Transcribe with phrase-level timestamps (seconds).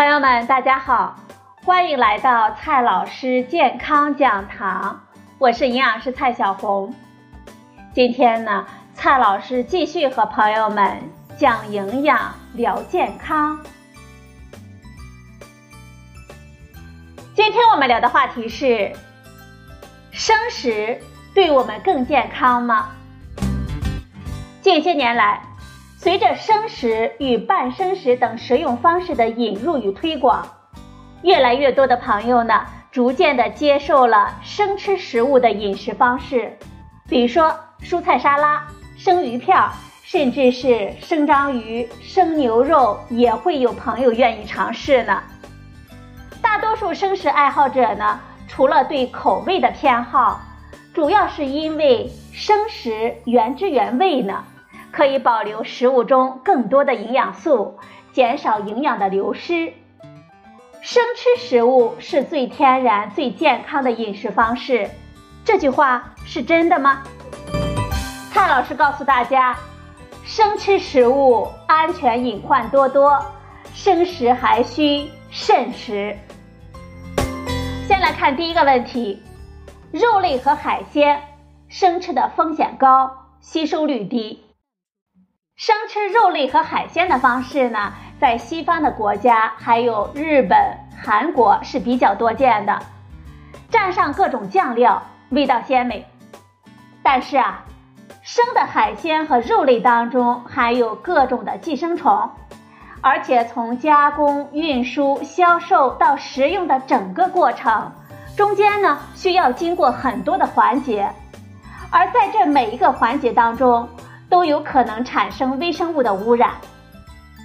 [0.00, 1.14] 朋友们，大家好，
[1.62, 4.98] 欢迎来到蔡老师健康讲堂，
[5.36, 6.94] 我是营养师蔡小红。
[7.92, 8.64] 今天呢，
[8.94, 11.02] 蔡老师继续和朋友们
[11.36, 13.60] 讲营养、聊健康。
[17.34, 18.96] 今天我们聊的话题是：
[20.12, 20.98] 生食
[21.34, 22.88] 对我们更健康吗？
[24.62, 25.42] 近些年来，
[26.02, 30.48] 随着生食与半生食等食用方式的引入与推广，
[31.22, 36.56] 越来越多的朋友呢，逐渐的接受了生吃食物的饮食方式，
[37.06, 39.54] 比如说蔬菜沙拉、生鱼片，
[40.02, 45.22] 甚至是生章鱼、生牛肉，也会有朋友愿意尝试呢。
[46.40, 50.40] 大多数生食爱好者呢，除了对口味的偏好，
[50.94, 54.42] 主要是因为生食原汁原味呢。
[54.92, 57.78] 可以保留食物中更多的营养素，
[58.12, 59.72] 减少营养的流失。
[60.80, 64.90] 生吃食物是最天然、最健康的饮食方式，
[65.44, 67.02] 这句话是真的吗？
[68.32, 69.56] 蔡老师告诉大家，
[70.24, 73.22] 生吃食物安全隐患多多，
[73.74, 76.16] 生食还需慎食。
[77.86, 79.22] 先来看第一个问题：
[79.92, 81.20] 肉类和海鲜
[81.68, 83.10] 生吃的风险高，
[83.40, 84.42] 吸收率低。
[85.60, 90.58] 生吃肉类和海鲜的方式呢，在西方的国家还有日本、
[91.04, 92.78] 韩国是比较多见的，
[93.70, 96.06] 蘸上各种酱料，味道鲜美。
[97.02, 97.62] 但是啊，
[98.22, 102.30] 生的海鲜和肉类当中含有各种的寄生虫，
[103.02, 107.92] 而且从加工、运输、销售到食用的整个过程
[108.34, 111.12] 中间呢，需要经过很多的环节，
[111.90, 113.86] 而在这每一个环节当中。
[114.30, 116.52] 都有可能产生微生物的污染，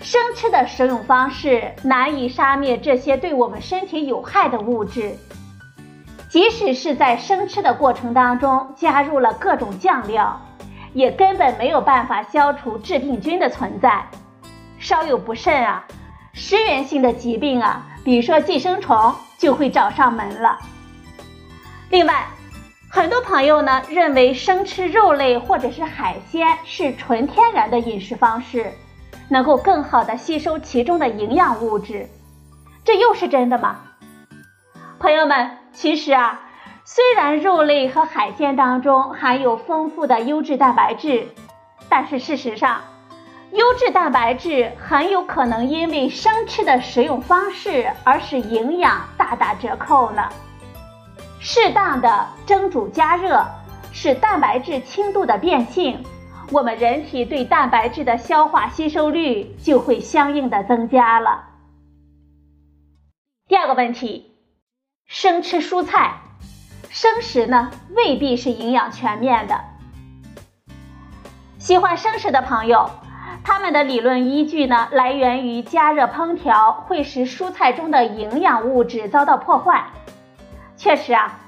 [0.00, 5.14] 生吃的食用方式难以杀灭这些对我们身体有害的物质。
[6.30, 10.40] 即使是在生吃的过程当中加入了各种酱料，
[10.94, 14.06] 也根本没有办法消除致病菌的存在。
[14.78, 15.84] 稍有不慎啊，
[16.32, 20.56] 食源性的疾病啊，比如说寄生虫就会找上门了。
[21.90, 22.26] 另外，
[22.92, 28.72] 很多朋友呢认为生吃肉类或者是海鲜是纯天然的饮食方式，
[29.28, 32.08] 能够更好的吸收其中的营养物质，
[32.84, 33.76] 这又是真的吗？
[34.98, 36.40] 朋友们，其实啊，
[36.84, 41.28] 虽然肉类和海鲜当中含有丰富的优质蛋白质，
[41.88, 42.80] 但是事实上，
[43.52, 50.28] 优质蛋白质很有可能因为生吃的食用方式而使营养大打折扣呢。
[51.42, 53.42] 适当的蒸煮加热，
[53.92, 56.04] 使蛋白质轻度的变性，
[56.52, 61.44] 我们人体对蛋白质的消化吸收率就会相应的增加了。
[63.48, 64.36] 第二个问题，
[65.06, 66.20] 生吃蔬菜，
[66.90, 69.58] 生食呢未必是营养全面的。
[71.58, 72.90] 喜欢生食的朋友，
[73.42, 79.86] 他们的理论依据呢来源于加热烹调会使蔬菜中的营养物质遭到破坏。
[80.80, 81.38] 确实啊，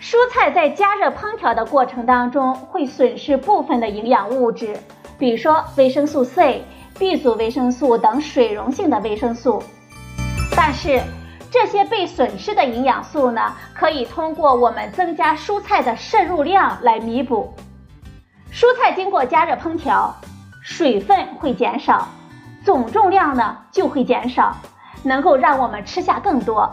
[0.00, 4.78] 蔬菜在加热烹调的过程当中会损失部分的营养物质，
[5.18, 6.64] 比如说维生素 C、
[6.96, 9.60] B 族维生素等水溶性的维生素。
[10.56, 11.02] 但是
[11.50, 17.52] 这些被损失的营养素呢，可以通过我们增加蔬菜的摄入量来弥补。
[18.52, 20.14] 蔬菜经过加热烹调，
[20.62, 22.06] 水分会减少，
[22.64, 24.56] 总重量呢就会减少，
[25.02, 26.72] 能够让我们吃下更多。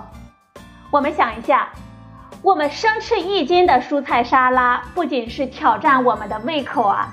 [0.91, 1.69] 我们想一下。
[2.44, 7.08] 我们生吃一斤的蔬菜沙拉，不仅是挑战我们的胃口啊，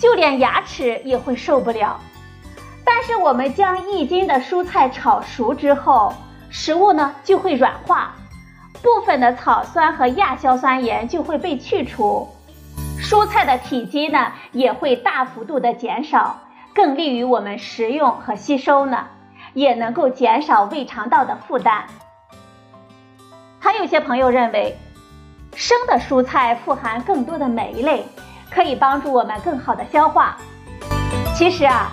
[0.00, 2.00] 就连牙齿也会受不了。
[2.84, 6.12] 但是我们将一斤的蔬菜炒熟之后，
[6.50, 8.16] 食物呢就会软化，
[8.82, 12.28] 部分的草酸和亚硝酸盐就会被去除，
[13.00, 16.40] 蔬菜的体积呢也会大幅度的减少，
[16.74, 19.06] 更利于我们食用和吸收呢，
[19.52, 21.84] 也能够减少胃肠道的负担。
[23.64, 24.76] 还有些朋友认为，
[25.54, 28.04] 生的蔬菜富含更多的酶类，
[28.50, 30.36] 可以帮助我们更好的消化。
[31.34, 31.90] 其实啊，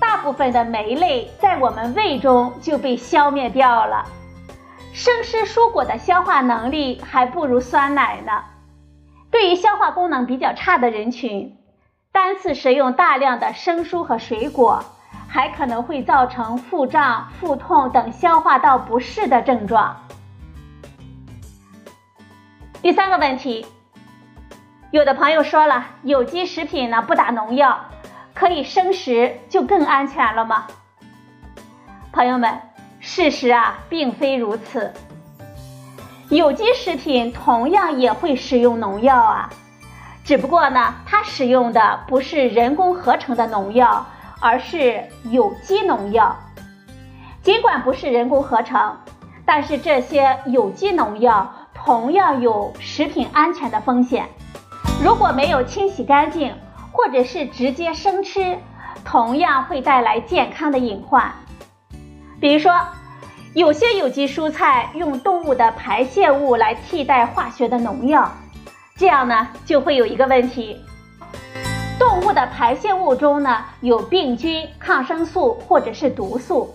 [0.00, 4.04] 大部分的酶类在我们胃中就被消灭掉了。
[4.92, 8.32] 生吃蔬果的消化能力还不如酸奶呢。
[9.30, 11.56] 对于消化功能比较差的人群，
[12.10, 14.84] 单次食用大量的生蔬和水果，
[15.28, 19.96] 还可能会造成腹胀、腹痛等消化道不适的症状。
[22.84, 23.64] 第三个问题，
[24.90, 27.86] 有的朋友说了，有机食品呢不打农药，
[28.34, 30.66] 可以生食就更安全了吗？
[32.12, 32.60] 朋友们，
[33.00, 34.92] 事实啊，并非如此。
[36.28, 39.48] 有机食品同样也会使用农药啊，
[40.22, 44.04] 只不过呢，它使用的不是人工合成的农药，
[44.42, 46.36] 而是有机农药。
[47.42, 48.94] 尽管不是人工合成，
[49.46, 51.50] 但是这些有机农药
[51.84, 54.26] 同样有食品安全的风险。
[55.04, 56.54] 如果没有清洗干净，
[56.90, 58.56] 或者是直接生吃，
[59.04, 61.30] 同样会带来健康的隐患。
[62.40, 62.72] 比如说，
[63.52, 68.32] 有些有机蔬菜用动物的排泄物来替代化学的农药，
[68.96, 70.80] 这样呢就会有一个问题：
[71.98, 76.74] 动物的排泄物中呢有病菌、抗生素或者是毒素，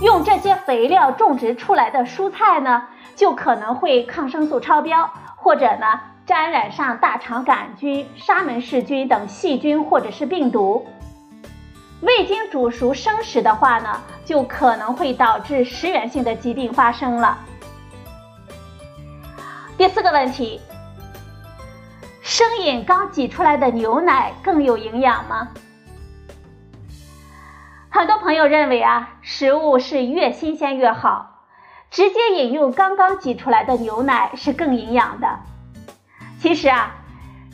[0.00, 2.84] 用这些肥料种植出来的蔬菜呢
[3.20, 6.00] 就可能会抗生素超标，或者呢。
[6.26, 10.86] 沾染上大肠杆菌、沙门氏菌等细菌或者是病毒，
[12.02, 17.36] 未经煮熟生食的话呢，就可能会导致食源性的疾病发生了。
[19.76, 20.60] 第四个问题，
[22.22, 25.48] 生饮刚挤出来的牛奶更有营养吗？
[27.88, 31.29] 很多朋友认为啊，食物是越新鲜越好，
[31.90, 35.40] 直接饮用刚刚挤出来的牛奶是更营养的。
[36.40, 36.94] 其实啊，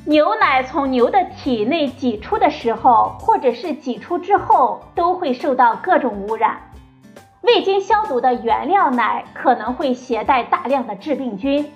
[0.04, 6.60] 牛奶从牛的体内挤出的时候，或者是挤出之后，都会受到各种污染。
[7.40, 11.72] 未经消毒的原料奶可能会携带大量的致病菌，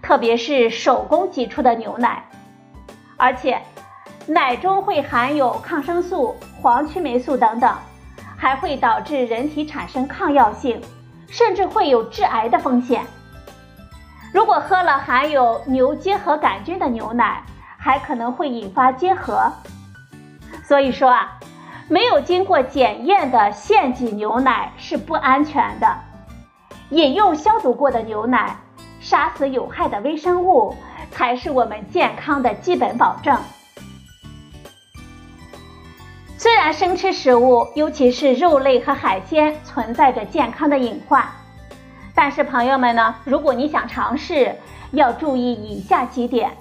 [0.00, 2.24] 特别是手工挤出的牛奶。
[3.16, 3.60] 而且，
[4.26, 7.74] 奶中会含有抗生素、黄曲霉素等等，
[8.36, 10.80] 还会导致人体产生抗药性，
[11.34, 13.04] 甚至会有致癌的风险。
[14.32, 17.42] 如果喝了含有牛结核杆菌的牛奶，
[17.76, 19.52] 还可能会引发结核。
[20.62, 21.36] 所以说啊，
[21.88, 25.92] 没有经过检验的现挤牛奶是不安全的。
[26.90, 28.54] 饮用消毒过的牛奶，
[29.00, 30.76] 杀死有害的微生物，
[31.10, 33.36] 才是我们健康的基本保证。
[36.64, 41.22] 然生吃食物，尤其是肉类和海鲜，存在着健康的隐患。
[42.14, 44.56] 但是朋友们呢，如果你想尝试，
[44.92, 46.52] 要注意以下几点。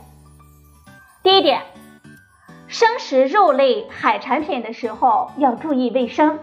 [1.23, 1.61] 第一点，
[2.67, 6.37] 生食肉类、海产品的时候要注意卫生。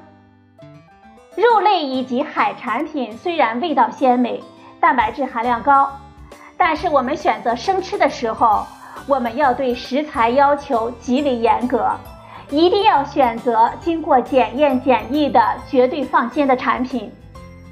[1.37, 4.43] 肉类以及海产品虽然味道鲜美，
[4.81, 6.01] 蛋白质含量高，
[6.57, 8.67] 但是我们选择生吃的时候，
[9.07, 11.91] 我们要对食材要求极为严格，
[12.51, 17.13] 一定要选择经过检验检疫的绝对放心的产品。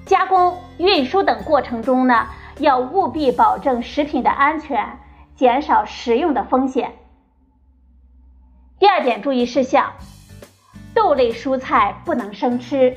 [0.07, 2.29] 加工、运输等过程中呢，
[2.61, 4.99] 要务必保证食品的安全，
[5.35, 6.93] 减少食用的风险。
[8.79, 9.93] 第二点注意事项：
[10.95, 12.97] 豆类蔬菜不能生吃。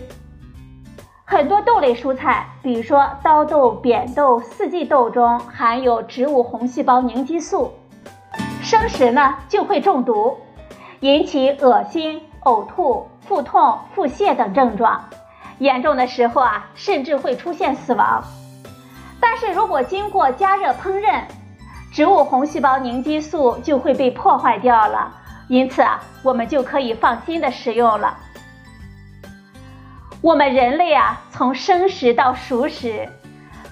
[1.26, 7.74] 很多豆类蔬菜，比如说刀豆、扁豆、四季豆中含有植物红细胞凝集素，
[8.62, 10.38] 生食呢就会中毒，
[11.02, 15.04] 引起恶心、呕吐、腹痛、腹泻等症状。
[15.58, 18.24] 严重的时候啊，甚至会出现死亡。
[19.20, 21.24] 但是如果经过加热烹饪，
[21.92, 25.12] 植物红细胞凝集素就会被破坏掉了，
[25.48, 28.16] 因此啊，我们就可以放心的食用了。
[30.22, 33.10] 我们人类啊，从生食到熟食，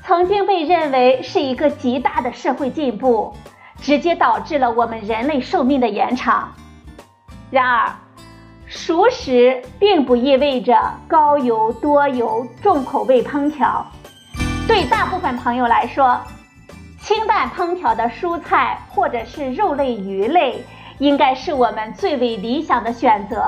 [0.03, 3.31] 曾经被认为是一个极大的社会进步，
[3.79, 6.51] 直接导致了我们人类寿命的延长。
[7.51, 7.91] 然而，
[8.67, 13.85] 熟食并不意味着高油、多油、重口味烹调。
[14.67, 16.21] 对大部分朋友来说，
[17.01, 20.63] 清淡烹调的蔬菜或者是肉类、鱼类，
[20.99, 23.43] 应该是我们最为理想的选择。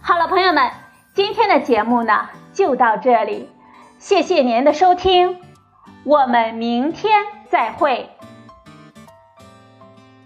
[0.00, 0.70] 好了，朋友们，
[1.14, 3.48] 今天的节目呢就到这里，
[3.98, 5.40] 谢谢您的收听，
[6.04, 7.12] 我们明天
[7.50, 8.13] 再会。